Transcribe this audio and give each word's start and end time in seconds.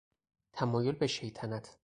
تمایل 0.53 0.91
به 0.95 1.07
شیطنت 1.07 1.77